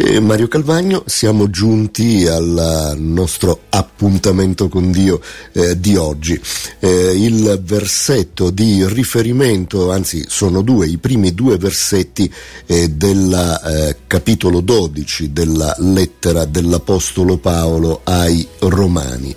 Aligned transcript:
E 0.00 0.20
Mario 0.20 0.46
Calvagno, 0.46 1.02
siamo 1.06 1.50
giunti 1.50 2.24
al 2.24 2.94
nostro 2.98 3.62
appuntamento 3.70 4.68
con 4.68 4.92
Dio 4.92 5.20
eh, 5.50 5.80
di 5.80 5.96
oggi. 5.96 6.40
Eh, 6.78 7.14
il 7.16 7.60
versetto 7.64 8.50
di 8.50 8.86
riferimento, 8.86 9.90
anzi 9.90 10.24
sono 10.28 10.62
due, 10.62 10.86
i 10.86 10.98
primi 10.98 11.34
due 11.34 11.56
versetti 11.56 12.32
eh, 12.66 12.90
del 12.90 13.60
eh, 13.64 13.96
capitolo 14.06 14.60
12 14.60 15.32
della 15.32 15.74
lettera 15.78 16.44
dell'Apostolo 16.44 17.38
Paolo 17.38 18.02
ai 18.04 18.46
Romani. 18.60 19.34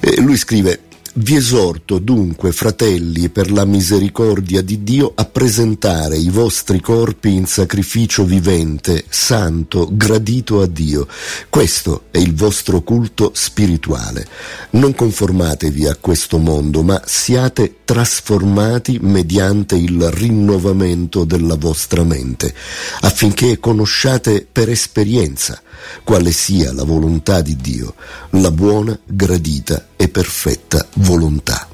Eh, 0.00 0.22
lui 0.22 0.38
scrive 0.38 0.87
vi 1.14 1.36
esorto 1.36 1.98
dunque, 1.98 2.52
fratelli, 2.52 3.28
per 3.28 3.50
la 3.50 3.64
misericordia 3.64 4.62
di 4.62 4.82
Dio, 4.82 5.12
a 5.14 5.24
presentare 5.24 6.16
i 6.16 6.28
vostri 6.28 6.80
corpi 6.80 7.34
in 7.34 7.46
sacrificio 7.46 8.24
vivente, 8.24 9.04
santo, 9.08 9.88
gradito 9.90 10.60
a 10.60 10.66
Dio. 10.66 11.06
Questo 11.48 12.04
è 12.10 12.18
il 12.18 12.34
vostro 12.34 12.82
culto 12.82 13.32
spirituale. 13.34 14.26
Non 14.70 14.94
conformatevi 14.94 15.86
a 15.86 15.96
questo 16.00 16.38
mondo, 16.38 16.82
ma 16.82 17.00
siate 17.04 17.78
trasformati 17.84 18.98
mediante 19.00 19.76
il 19.76 20.10
rinnovamento 20.10 21.24
della 21.24 21.56
vostra 21.56 22.04
mente, 22.04 22.54
affinché 23.00 23.58
conosciate 23.58 24.46
per 24.50 24.68
esperienza 24.68 25.60
quale 26.04 26.32
sia 26.32 26.72
la 26.72 26.84
volontà 26.84 27.40
di 27.40 27.56
Dio, 27.56 27.94
la 28.30 28.50
buona, 28.50 28.98
gradita 29.04 29.88
e 29.96 30.08
perfetta 30.08 30.86
volontà. 30.94 31.68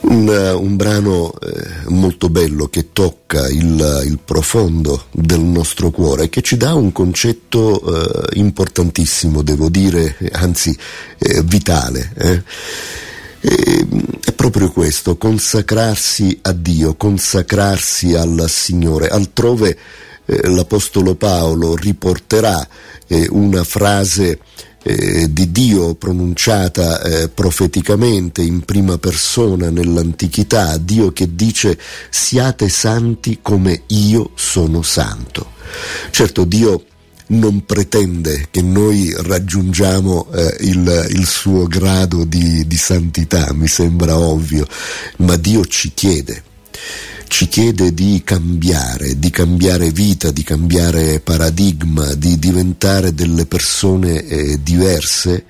Un, 0.00 0.28
un 0.28 0.76
brano 0.76 1.34
eh, 1.38 1.90
molto 1.90 2.30
bello 2.30 2.68
che 2.68 2.92
tocca 2.92 3.48
il, 3.48 4.02
il, 4.06 4.18
profondo 4.24 5.06
del 5.10 5.40
nostro 5.40 5.90
cuore 5.90 6.24
e 6.24 6.28
che 6.30 6.40
ci 6.40 6.56
dà 6.56 6.72
un 6.74 6.92
concetto 6.92 7.82
eh, 7.82 8.38
importantissimo, 8.38 9.42
devo 9.42 9.68
dire, 9.68 10.16
anzi 10.32 10.74
eh, 11.18 11.42
vitale. 11.42 12.12
Eh. 12.16 12.42
è 14.24 14.32
proprio 14.32 14.70
questo, 14.70 15.16
consacrarsi 15.16 16.38
a 16.42 16.52
Dio, 16.52 16.94
consacrarsi 16.94 18.14
al 18.14 18.46
Signore. 18.48 19.08
Altrove 19.08 19.76
eh, 20.28 20.46
l'Apostolo 20.48 21.14
Paolo 21.14 21.74
riporterà 21.74 22.66
eh, 23.06 23.26
una 23.30 23.64
frase 23.64 24.38
eh, 24.82 25.32
di 25.32 25.50
Dio 25.50 25.94
pronunciata 25.94 27.00
eh, 27.00 27.28
profeticamente 27.30 28.42
in 28.42 28.60
prima 28.60 28.98
persona 28.98 29.70
nell'antichità, 29.70 30.76
Dio 30.76 31.12
che 31.12 31.34
dice 31.34 31.78
siate 32.10 32.68
santi 32.68 33.38
come 33.40 33.84
io 33.86 34.30
sono 34.34 34.82
santo. 34.82 35.52
Certo 36.10 36.44
Dio 36.44 36.84
non 37.28 37.64
pretende 37.64 38.48
che 38.50 38.62
noi 38.62 39.14
raggiungiamo 39.16 40.28
eh, 40.32 40.56
il, 40.60 41.06
il, 41.10 41.26
suo 41.26 41.66
grado 41.66 42.24
di, 42.24 42.66
di 42.66 42.76
santità, 42.76 43.52
mi 43.52 43.66
sembra 43.66 44.16
ovvio, 44.16 44.66
ma 45.18 45.36
Dio 45.36 45.64
ci 45.66 45.92
chiede 45.92 46.42
ci 47.28 47.46
chiede 47.48 47.94
di 47.94 48.22
cambiare, 48.24 49.18
di 49.18 49.30
cambiare 49.30 49.90
vita, 49.90 50.30
di 50.30 50.42
cambiare 50.42 51.20
paradigma, 51.20 52.14
di 52.14 52.38
diventare 52.38 53.14
delle 53.14 53.46
persone 53.46 54.24
eh, 54.24 54.62
diverse. 54.62 55.44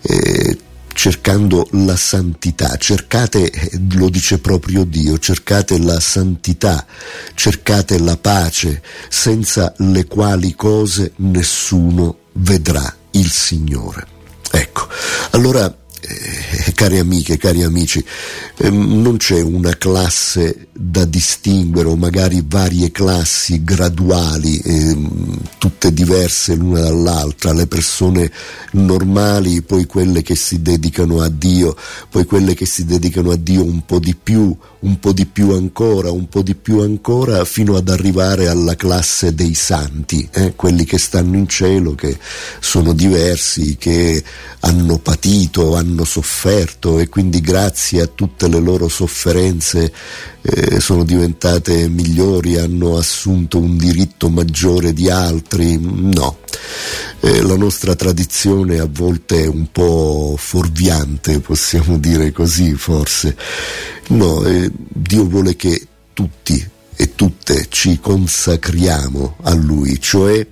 Eh, 0.00 0.58
cercando 0.94 1.68
la 1.72 1.96
santità, 1.96 2.76
cercate, 2.76 3.50
eh, 3.50 3.80
lo 3.92 4.08
dice 4.08 4.38
proprio 4.38 4.84
Dio, 4.84 5.18
cercate 5.18 5.78
la 5.78 6.00
santità, 6.00 6.86
cercate 7.34 7.98
la 7.98 8.16
pace, 8.16 8.80
senza 9.08 9.74
le 9.78 10.06
quali 10.06 10.54
cose 10.54 11.12
nessuno 11.16 12.18
vedrà 12.34 12.94
il 13.12 13.30
Signore. 13.30 14.06
Ecco, 14.50 14.88
allora 15.32 15.83
eh, 16.06 16.72
cari 16.74 16.98
amiche, 16.98 17.38
cari 17.38 17.62
amici, 17.62 18.04
eh, 18.58 18.70
non 18.70 19.16
c'è 19.16 19.40
una 19.40 19.76
classe 19.76 20.68
da 20.72 21.04
distinguere 21.04 21.88
o 21.88 21.96
magari 21.96 22.44
varie 22.46 22.90
classi 22.90 23.64
graduali, 23.64 24.58
eh, 24.58 24.96
tutte 25.58 25.92
diverse 25.92 26.54
l'una 26.54 26.80
dall'altra, 26.80 27.52
le 27.52 27.66
persone 27.66 28.30
normali, 28.72 29.62
poi 29.62 29.86
quelle 29.86 30.22
che 30.22 30.34
si 30.34 30.60
dedicano 30.60 31.20
a 31.20 31.28
Dio, 31.28 31.76
poi 32.10 32.24
quelle 32.26 32.54
che 32.54 32.66
si 32.66 32.84
dedicano 32.84 33.30
a 33.30 33.36
Dio 33.36 33.64
un 33.64 33.84
po' 33.84 33.98
di 33.98 34.14
più, 34.14 34.54
un 34.80 34.98
po' 34.98 35.12
di 35.12 35.26
più 35.26 35.52
ancora, 35.52 36.10
un 36.10 36.28
po' 36.28 36.42
di 36.42 36.54
più 36.54 36.80
ancora, 36.80 37.44
fino 37.44 37.76
ad 37.76 37.88
arrivare 37.88 38.48
alla 38.48 38.76
classe 38.76 39.34
dei 39.34 39.54
santi, 39.54 40.28
eh, 40.32 40.54
quelli 40.54 40.84
che 40.84 40.98
stanno 40.98 41.36
in 41.36 41.48
cielo, 41.48 41.94
che 41.94 42.18
sono 42.60 42.92
diversi, 42.92 43.76
che 43.78 44.22
hanno 44.60 44.98
patito, 44.98 45.76
hanno 45.76 45.93
sofferto 46.02 46.98
e 46.98 47.08
quindi 47.08 47.40
grazie 47.40 48.00
a 48.00 48.08
tutte 48.08 48.48
le 48.48 48.58
loro 48.58 48.88
sofferenze 48.88 49.92
eh, 50.42 50.80
sono 50.80 51.04
diventate 51.04 51.88
migliori, 51.88 52.58
hanno 52.58 52.96
assunto 52.96 53.58
un 53.58 53.76
diritto 53.76 54.28
maggiore 54.28 54.92
di 54.92 55.08
altri. 55.08 55.78
No, 55.78 56.38
eh, 57.20 57.40
la 57.42 57.56
nostra 57.56 57.94
tradizione 57.94 58.80
a 58.80 58.88
volte 58.90 59.44
è 59.44 59.46
un 59.46 59.70
po' 59.70 60.34
fuorviante, 60.36 61.38
possiamo 61.38 61.98
dire 61.98 62.32
così 62.32 62.74
forse. 62.74 63.36
No, 64.08 64.44
eh, 64.44 64.68
Dio 64.72 65.24
vuole 65.28 65.54
che 65.54 65.86
tutti 66.12 66.72
e 66.96 67.14
tutte 67.14 67.66
ci 67.68 68.00
consacriamo 68.00 69.36
a 69.42 69.54
Lui, 69.54 70.00
cioè 70.00 70.46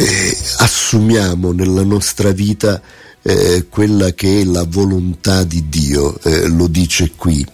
eh, 0.00 0.36
assumiamo 0.58 1.52
nella 1.52 1.82
nostra 1.82 2.30
vita 2.30 2.80
eh, 3.28 3.66
quella 3.68 4.12
che 4.14 4.40
è 4.40 4.44
la 4.44 4.64
volontà 4.66 5.44
di 5.44 5.68
Dio, 5.68 6.18
eh, 6.22 6.48
lo 6.48 6.66
dice 6.66 7.12
qui. 7.14 7.44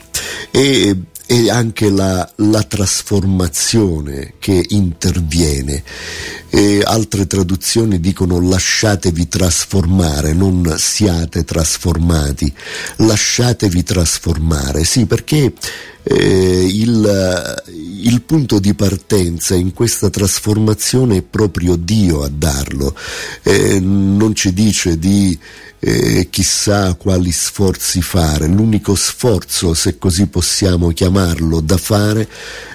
E, 0.52 0.96
e 1.26 1.50
anche 1.50 1.90
la, 1.90 2.30
la, 2.36 2.62
trasformazione 2.62 4.34
che 4.38 4.64
interviene. 4.68 5.82
E 6.48 6.80
altre 6.84 7.26
traduzioni 7.26 7.98
dicono 7.98 8.40
lasciatevi 8.40 9.26
trasformare, 9.26 10.32
non 10.32 10.74
siate 10.78 11.42
trasformati, 11.42 12.54
lasciatevi 12.98 13.82
trasformare, 13.82 14.84
sì 14.84 15.06
perché 15.06 15.52
eh, 16.04 16.68
il, 16.70 17.53
il, 18.06 18.22
punto 18.22 18.59
di 18.59 18.75
partenza 18.75 19.54
in 19.54 19.72
questa 19.72 20.10
trasformazione 20.10 21.19
è 21.19 21.22
proprio 21.22 21.76
Dio 21.76 22.22
a 22.22 22.28
darlo, 22.28 22.97
eh, 23.42 23.78
non 23.81 24.34
ci 24.34 24.53
dice 24.53 24.98
di 24.98 25.38
eh, 25.87 26.28
chissà 26.31 26.94
quali 26.94 27.31
sforzi 27.31 28.00
fare, 28.00 28.47
l'unico 28.47 28.94
sforzo, 28.94 29.75
se 29.75 29.98
così 29.98 30.28
possiamo 30.28 30.88
chiamarlo, 30.88 31.60
da 31.60 31.76
fare 31.76 32.26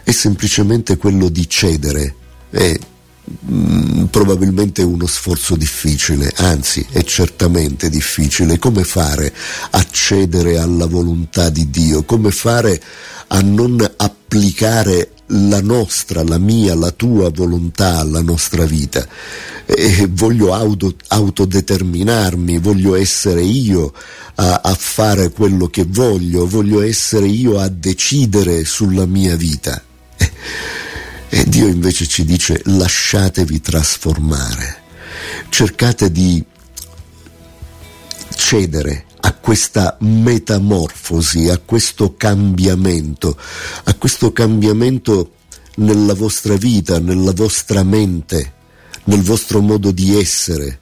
è 0.03 0.11
semplicemente 0.11 0.97
quello 0.97 1.29
di 1.29 1.49
cedere. 1.49 2.15
È 2.51 2.79
mm, 3.51 4.05
probabilmente 4.05 4.83
uno 4.83 5.07
sforzo 5.07 5.55
difficile, 5.55 6.31
anzi 6.35 6.85
è 6.91 7.03
certamente 7.03 7.89
difficile. 7.89 8.59
Come 8.59 8.83
fare 8.83 9.33
a 9.71 9.83
cedere 9.89 10.59
alla 10.59 10.85
volontà 10.85 11.49
di 11.49 11.71
Dio? 11.71 12.03
Come 12.03 12.29
fare 12.29 12.79
a 13.27 13.41
non 13.41 13.79
applicare 13.97 15.13
la 15.29 15.61
nostra, 15.61 16.23
la 16.23 16.37
mia, 16.37 16.75
la 16.75 16.91
tua 16.91 17.29
volontà 17.29 17.99
alla 17.99 18.21
nostra 18.21 18.65
vita. 18.65 19.05
E 19.65 20.07
voglio 20.09 20.53
auto, 20.53 20.95
autodeterminarmi, 21.07 22.57
voglio 22.57 22.95
essere 22.95 23.41
io 23.41 23.93
a, 24.35 24.61
a 24.63 24.75
fare 24.75 25.29
quello 25.31 25.67
che 25.67 25.85
voglio, 25.87 26.47
voglio 26.47 26.81
essere 26.81 27.27
io 27.27 27.59
a 27.59 27.67
decidere 27.67 28.65
sulla 28.65 29.05
mia 29.05 29.35
vita. 29.35 29.81
E 31.31 31.43
Dio 31.47 31.67
invece 31.67 32.07
ci 32.07 32.25
dice 32.25 32.61
lasciatevi 32.65 33.61
trasformare, 33.61 34.81
cercate 35.49 36.11
di 36.11 36.43
cedere 38.35 39.05
a 39.21 39.33
questa 39.33 39.97
metamorfosi, 39.99 41.49
a 41.49 41.57
questo 41.57 42.15
cambiamento, 42.15 43.37
a 43.83 43.93
questo 43.95 44.31
cambiamento 44.31 45.33
nella 45.75 46.13
vostra 46.13 46.55
vita, 46.55 46.99
nella 46.99 47.33
vostra 47.33 47.83
mente, 47.83 48.53
nel 49.05 49.21
vostro 49.21 49.61
modo 49.61 49.91
di 49.91 50.17
essere. 50.17 50.79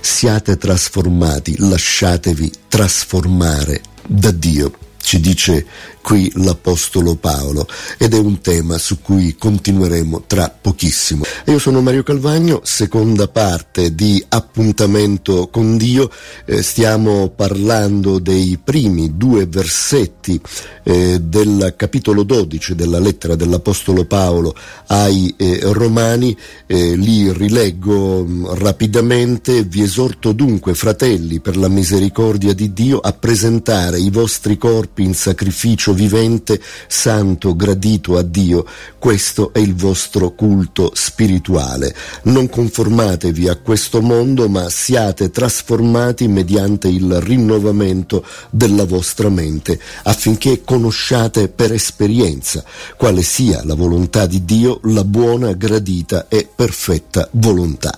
Siate 0.00 0.56
trasformati, 0.56 1.56
lasciatevi 1.58 2.52
trasformare 2.68 3.82
da 4.06 4.30
Dio, 4.30 4.72
ci 5.00 5.20
dice 5.20 5.66
qui 6.06 6.30
l'Apostolo 6.36 7.16
Paolo 7.16 7.66
ed 7.98 8.14
è 8.14 8.18
un 8.18 8.40
tema 8.40 8.78
su 8.78 9.00
cui 9.00 9.34
continueremo 9.36 10.22
tra 10.28 10.48
pochissimo. 10.48 11.24
Io 11.46 11.58
sono 11.58 11.82
Mario 11.82 12.04
Calvagno, 12.04 12.60
seconda 12.62 13.26
parte 13.26 13.92
di 13.92 14.24
Appuntamento 14.28 15.48
con 15.50 15.76
Dio, 15.76 16.08
eh, 16.44 16.62
stiamo 16.62 17.30
parlando 17.30 18.20
dei 18.20 18.56
primi 18.62 19.16
due 19.16 19.46
versetti 19.46 20.40
eh, 20.84 21.18
del 21.20 21.74
capitolo 21.76 22.22
12 22.22 22.76
della 22.76 23.00
lettera 23.00 23.34
dell'Apostolo 23.34 24.04
Paolo 24.04 24.54
ai 24.86 25.34
eh, 25.36 25.58
Romani, 25.62 26.36
eh, 26.66 26.94
li 26.94 27.32
rileggo 27.32 28.22
mh, 28.22 28.30
mm, 28.30 28.46
rapidamente, 28.58 29.64
vi 29.64 29.82
esorto 29.82 30.30
dunque 30.30 30.74
fratelli 30.74 31.40
per 31.40 31.56
la 31.56 31.66
misericordia 31.66 32.52
di 32.52 32.72
Dio 32.72 33.00
a 33.00 33.12
presentare 33.12 33.98
i 33.98 34.10
vostri 34.10 34.56
corpi 34.56 35.02
in 35.02 35.12
sacrificio 35.12 35.94
vivente, 35.96 36.60
santo, 36.86 37.56
gradito 37.56 38.16
a 38.16 38.22
Dio, 38.22 38.64
questo 38.98 39.52
è 39.52 39.58
il 39.58 39.74
vostro 39.74 40.30
culto 40.30 40.92
spirituale. 40.94 41.92
Non 42.24 42.48
conformatevi 42.48 43.48
a 43.48 43.56
questo 43.56 44.00
mondo, 44.00 44.48
ma 44.48 44.68
siate 44.70 45.30
trasformati 45.30 46.28
mediante 46.28 46.86
il 46.86 47.20
rinnovamento 47.20 48.24
della 48.50 48.84
vostra 48.84 49.28
mente, 49.28 49.80
affinché 50.04 50.62
conosciate 50.62 51.48
per 51.48 51.72
esperienza 51.72 52.62
quale 52.96 53.22
sia 53.22 53.64
la 53.64 53.74
volontà 53.74 54.26
di 54.26 54.44
Dio, 54.44 54.78
la 54.84 55.02
buona, 55.02 55.52
gradita 55.54 56.26
e 56.28 56.48
perfetta 56.54 57.28
volontà. 57.32 57.96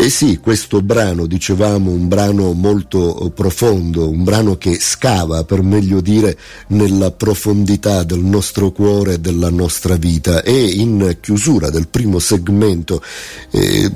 E 0.00 0.10
sì, 0.10 0.38
questo 0.38 0.80
brano, 0.80 1.26
dicevamo, 1.26 1.90
un 1.90 2.06
brano 2.06 2.52
molto 2.52 3.32
profondo, 3.34 4.08
un 4.08 4.22
brano 4.22 4.56
che 4.56 4.78
scava, 4.78 5.42
per 5.42 5.62
meglio 5.62 6.00
dire, 6.00 6.38
nella 6.68 7.10
profondità 7.10 8.04
del 8.04 8.20
nostro 8.20 8.70
cuore 8.70 9.14
e 9.14 9.18
della 9.18 9.50
nostra 9.50 9.96
vita. 9.96 10.44
E 10.44 10.56
in 10.56 11.16
chiusura 11.20 11.70
del 11.70 11.88
primo 11.88 12.20
segmento 12.20 13.02
eh, 13.50 13.90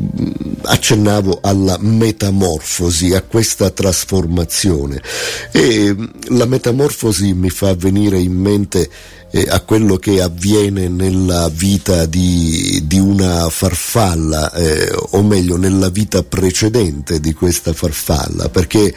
accennavo 0.63 1.39
alla 1.41 1.79
metamorfosi, 1.79 3.15
a 3.15 3.23
questa 3.23 3.71
trasformazione. 3.71 5.01
E 5.53 5.95
la 6.31 6.47
metamorfosi 6.47 7.33
mi 7.33 7.49
fa 7.49 7.77
venire 7.77 8.19
in 8.19 8.35
mente 8.35 8.91
eh, 9.33 9.47
a 9.49 9.61
quello 9.61 9.97
che 9.97 10.21
avviene 10.21 10.89
nella 10.89 11.49
vita 11.49 12.05
di, 12.05 12.83
di 12.85 12.99
una 12.99 13.49
farfalla, 13.49 14.53
eh, 14.53 14.93
o 14.95 15.23
meglio 15.23 15.57
nella 15.57 15.89
vita 15.89 16.23
precedente 16.23 17.19
di 17.19 17.33
questa 17.33 17.73
farfalla, 17.73 18.51
perché 18.51 18.95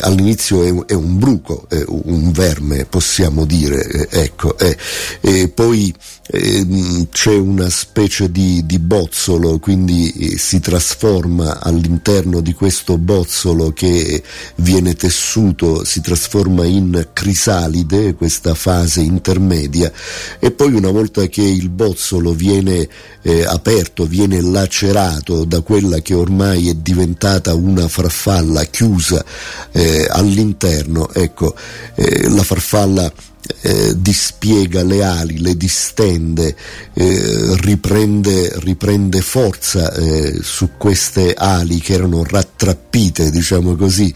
all'inizio 0.00 0.62
è, 0.64 0.92
è, 0.92 0.94
un 0.94 1.18
bruco, 1.18 1.66
è 1.68 1.82
un 1.86 2.32
verme, 2.32 2.84
possiamo 2.84 3.44
dire, 3.44 4.08
eh, 4.10 4.22
ecco, 4.22 4.56
e 4.58 5.48
poi 5.48 5.94
Ehm, 6.32 7.08
c'è 7.10 7.34
una 7.34 7.68
specie 7.68 8.30
di, 8.30 8.64
di 8.64 8.78
bozzolo, 8.78 9.58
quindi 9.58 10.10
eh, 10.12 10.38
si 10.38 10.60
trasforma 10.60 11.60
all'interno 11.60 12.40
di 12.40 12.52
questo 12.52 12.98
bozzolo 12.98 13.72
che 13.72 14.22
viene 14.56 14.94
tessuto, 14.94 15.84
si 15.84 16.00
trasforma 16.00 16.64
in 16.64 17.08
crisalide, 17.12 18.14
questa 18.14 18.54
fase 18.54 19.00
intermedia, 19.00 19.90
e 20.38 20.52
poi 20.52 20.74
una 20.74 20.90
volta 20.90 21.26
che 21.26 21.42
il 21.42 21.68
bozzolo 21.68 22.32
viene 22.32 22.88
eh, 23.22 23.44
aperto, 23.44 24.06
viene 24.06 24.40
lacerato 24.40 25.44
da 25.44 25.60
quella 25.62 25.98
che 25.98 26.14
ormai 26.14 26.68
è 26.68 26.74
diventata 26.74 27.54
una 27.54 27.88
farfalla 27.88 28.62
chiusa 28.64 29.24
eh, 29.72 30.06
all'interno, 30.08 31.10
ecco, 31.12 31.56
eh, 31.96 32.28
la 32.28 32.44
farfalla 32.44 33.12
eh, 33.60 33.94
dispiega 33.96 34.82
le 34.82 35.02
ali, 35.02 35.38
le 35.40 35.56
distende, 35.56 36.54
eh, 36.94 37.56
riprende, 37.60 38.52
riprende, 38.56 39.20
forza 39.20 39.92
eh, 39.92 40.38
su 40.42 40.70
queste 40.76 41.34
ali 41.34 41.78
che 41.80 41.94
erano 41.94 42.24
rattrappite, 42.24 43.30
diciamo 43.30 43.76
così, 43.76 44.12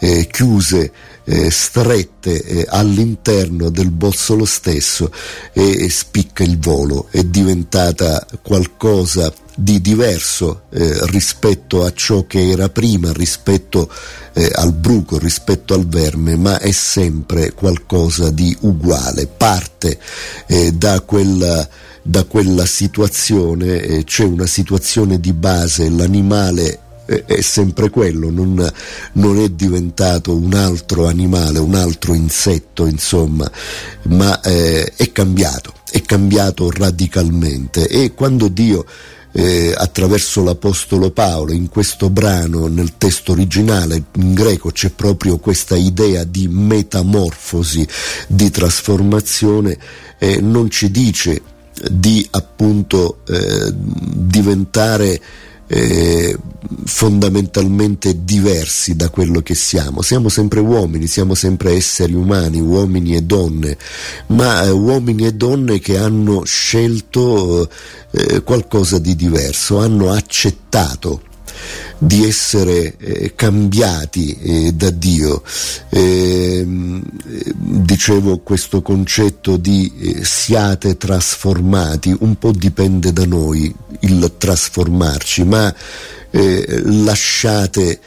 eh, 0.00 0.26
chiuse, 0.30 0.92
eh, 1.28 1.50
strette 1.50 2.42
eh, 2.42 2.66
all'interno 2.66 3.68
del 3.68 3.90
bozzolo 3.90 4.46
stesso 4.46 5.12
e 5.52 5.90
spicca 5.90 6.42
il 6.42 6.58
volo, 6.58 7.08
è 7.10 7.22
diventata 7.22 8.26
qualcosa 8.40 9.30
di 9.54 9.80
diverso 9.80 10.62
eh, 10.70 11.06
rispetto 11.06 11.84
a 11.84 11.92
ciò 11.92 12.26
che 12.26 12.48
era 12.48 12.70
prima, 12.70 13.12
rispetto 13.12 13.92
eh, 14.32 14.50
al 14.54 14.72
bruco, 14.72 15.18
rispetto 15.18 15.74
al 15.74 15.86
verme, 15.86 16.36
ma 16.36 16.58
è 16.58 16.70
sempre 16.70 17.52
qualcosa 17.52 18.30
di 18.30 18.56
uguale, 18.60 19.26
parte 19.26 19.98
eh, 20.46 20.72
da 20.72 21.00
quella 21.02 21.68
da 22.00 22.24
quella 22.24 22.64
situazione 22.64 23.82
eh, 23.82 24.04
c'è 24.04 24.24
una 24.24 24.46
situazione 24.46 25.20
di 25.20 25.34
base, 25.34 25.90
l'animale 25.90 26.78
è 27.08 27.40
sempre 27.40 27.88
quello, 27.88 28.30
non, 28.30 28.70
non, 29.12 29.38
è 29.40 29.48
diventato 29.48 30.36
un 30.36 30.52
altro 30.52 31.06
animale, 31.06 31.58
un 31.58 31.74
altro 31.74 32.12
insetto, 32.12 32.84
insomma, 32.84 33.50
ma 34.08 34.38
eh, 34.42 34.92
è 34.94 35.10
cambiato, 35.10 35.72
è 35.90 36.02
cambiato 36.02 36.70
radicalmente. 36.70 37.88
E 37.88 38.12
quando 38.12 38.48
Dio 38.48 38.84
eh, 39.32 39.72
attraverso 39.74 40.42
l'Apostolo 40.42 41.10
Paolo 41.10 41.52
in 41.52 41.68
questo 41.68 42.10
brano, 42.10 42.66
nel 42.66 42.98
testo 42.98 43.32
originale 43.32 44.02
in 44.16 44.34
greco 44.34 44.70
c'è 44.70 44.90
proprio 44.90 45.38
questa 45.38 45.76
idea 45.76 46.24
di 46.24 46.46
metamorfosi, 46.48 47.86
di 48.26 48.50
trasformazione, 48.50 49.78
eh, 50.18 50.40
non 50.40 50.68
ci 50.70 50.90
dice 50.90 51.40
di 51.90 52.26
appunto 52.32 53.20
eh, 53.28 53.72
diventare 53.72 55.20
eh, 55.68 56.36
fondamentalmente 56.84 58.24
diversi 58.24 58.96
da 58.96 59.10
quello 59.10 59.40
che 59.40 59.54
siamo. 59.54 60.02
Siamo 60.02 60.28
sempre 60.28 60.60
uomini, 60.60 61.06
siamo 61.06 61.34
sempre 61.34 61.72
esseri 61.72 62.14
umani, 62.14 62.60
uomini 62.60 63.14
e 63.14 63.22
donne, 63.22 63.76
ma 64.28 64.64
eh, 64.64 64.70
uomini 64.70 65.26
e 65.26 65.34
donne 65.34 65.78
che 65.78 65.98
hanno 65.98 66.44
scelto 66.44 67.68
eh, 68.10 68.42
qualcosa 68.42 68.98
di 68.98 69.14
diverso, 69.14 69.78
hanno 69.78 70.10
accettato 70.10 71.22
di 71.98 72.24
essere 72.24 72.96
eh, 72.96 73.32
cambiati 73.34 74.38
eh, 74.40 74.72
da 74.72 74.90
Dio. 74.90 75.42
Eh, 75.88 76.64
dicevo 77.54 78.38
questo 78.38 78.82
concetto 78.82 79.56
di 79.56 79.92
eh, 79.98 80.24
siate 80.24 80.96
trasformati, 80.96 82.14
un 82.20 82.36
po' 82.38 82.52
dipende 82.52 83.12
da 83.12 83.26
noi 83.26 83.74
il 84.00 84.34
trasformarci, 84.38 85.44
ma 85.44 85.74
eh, 86.30 86.82
lasciate, 86.84 88.00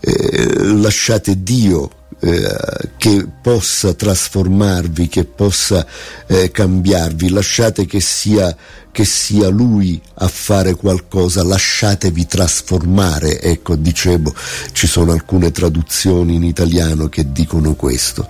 eh, 0.00 0.64
lasciate 0.64 1.42
Dio 1.42 1.90
eh, 2.20 2.88
che 2.96 3.26
possa 3.42 3.92
trasformarvi, 3.92 5.08
che 5.08 5.24
possa 5.24 5.86
eh, 6.26 6.50
cambiarvi, 6.50 7.28
lasciate 7.28 7.84
che 7.86 8.00
sia, 8.00 8.56
che 8.90 9.04
sia 9.04 9.48
lui 9.48 10.00
a 10.14 10.28
fare 10.28 10.74
qualcosa, 10.74 11.42
lasciatevi 11.42 12.26
trasformare, 12.26 13.40
ecco 13.40 13.76
dicevo, 13.76 14.34
ci 14.72 14.86
sono 14.86 15.12
alcune 15.12 15.50
traduzioni 15.50 16.36
in 16.36 16.44
italiano 16.44 17.08
che 17.08 17.30
dicono 17.30 17.74
questo. 17.74 18.26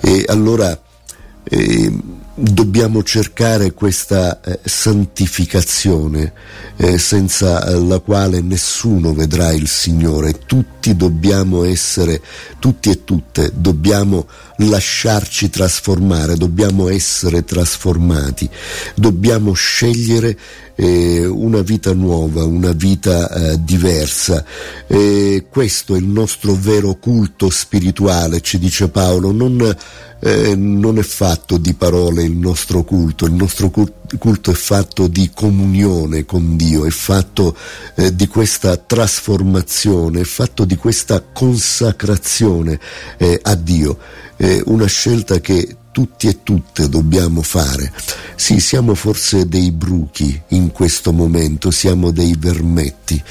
E 0.00 0.24
allora 0.26 0.76
eh, 1.44 1.92
dobbiamo 2.40 3.02
cercare 3.02 3.72
questa 3.72 4.40
eh, 4.40 4.60
santificazione 4.64 6.32
eh, 6.76 6.96
senza 6.98 7.64
eh, 7.66 7.78
la 7.78 7.98
quale 7.98 8.40
nessuno 8.40 9.12
vedrà 9.12 9.52
il 9.52 9.68
Signore. 9.68 10.40
Tutti 10.46 10.96
dobbiamo 10.96 11.64
essere, 11.64 12.20
tutti 12.58 12.90
e 12.90 13.04
tutte 13.04 13.50
dobbiamo 13.54 14.26
lasciarci 14.56 15.50
trasformare, 15.50 16.36
dobbiamo 16.36 16.88
essere 16.88 17.44
trasformati, 17.44 18.48
dobbiamo 18.94 19.52
scegliere 19.52 20.36
eh, 20.80 21.26
una 21.26 21.60
vita 21.60 21.92
nuova, 21.92 22.44
una 22.44 22.72
vita 22.72 23.28
eh, 23.28 23.62
diversa. 23.62 24.42
Eh, 24.86 25.44
questo 25.50 25.94
è 25.94 25.98
il 25.98 26.06
nostro 26.06 26.54
vero 26.54 26.94
culto 26.94 27.50
spirituale, 27.50 28.40
ci 28.40 28.58
dice 28.58 28.88
Paolo, 28.88 29.30
non, 29.30 29.76
eh, 30.20 30.56
non 30.56 30.98
è 30.98 31.02
fatto 31.02 31.58
di 31.58 31.74
parole 31.74 32.22
il 32.22 32.34
nostro 32.34 32.82
culto, 32.82 33.26
il 33.26 33.34
nostro 33.34 33.70
culto 33.70 34.50
è 34.50 34.54
fatto 34.54 35.06
di 35.06 35.30
comunione 35.34 36.24
con 36.24 36.56
Dio, 36.56 36.86
è 36.86 36.90
fatto 36.90 37.54
eh, 37.96 38.14
di 38.14 38.26
questa 38.26 38.78
trasformazione, 38.78 40.20
è 40.20 40.24
fatto 40.24 40.64
di 40.64 40.76
questa 40.76 41.22
consacrazione 41.22 42.80
eh, 43.18 43.38
a 43.42 43.54
Dio, 43.54 43.98
una 44.64 44.86
scelta 44.86 45.38
che 45.38 45.76
tutti 45.92 46.28
e 46.28 46.42
tutte 46.42 46.88
dobbiamo 46.88 47.42
fare. 47.42 47.92
Sì, 48.36 48.58
siamo 48.60 48.94
forse 48.94 49.48
dei 49.48 49.70
bruchi 49.70 50.40
in 50.48 50.72
questo 50.72 51.12
momento, 51.12 51.70
siamo 51.70 52.10
dei 52.10 52.34
vermetti, 52.38 53.22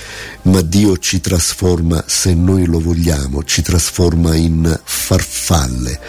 ma 0.44 0.62
Dio 0.62 0.98
ci 0.98 1.20
trasforma, 1.20 2.04
se 2.06 2.34
noi 2.34 2.66
lo 2.66 2.80
vogliamo, 2.80 3.44
ci 3.44 3.62
trasforma 3.62 4.36
in 4.36 4.80
farfalle. 4.84 6.00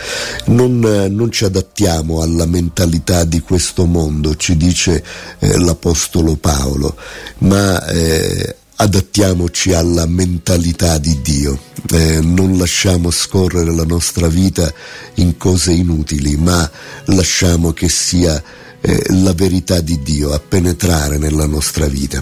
Non, 0.46 0.78
non 0.80 1.30
ci 1.30 1.44
adattiamo 1.44 2.20
alla 2.20 2.46
mentalità 2.46 3.24
di 3.24 3.40
questo 3.40 3.86
mondo, 3.86 4.36
ci 4.36 4.56
dice 4.56 5.02
eh, 5.38 5.58
l'Apostolo 5.58 6.36
Paolo, 6.36 6.96
ma 7.38 7.84
eh, 7.86 8.56
adattiamoci 8.80 9.74
alla 9.74 10.06
mentalità 10.06 10.96
di 10.96 11.20
Dio, 11.20 11.58
eh, 11.90 12.20
non 12.22 12.56
lasciamo 12.56 13.10
scorrere 13.10 13.74
la 13.74 13.84
nostra 13.84 14.26
vita 14.26 14.72
in 15.16 15.36
cose 15.36 15.72
inutili, 15.72 16.36
ma 16.36 16.68
lasciamo 17.06 17.72
che 17.72 17.90
sia 17.90 18.42
eh, 18.80 19.04
la 19.08 19.34
verità 19.34 19.82
di 19.82 20.00
Dio 20.02 20.32
a 20.32 20.40
penetrare 20.40 21.18
nella 21.18 21.44
nostra 21.44 21.88
vita. 21.88 22.18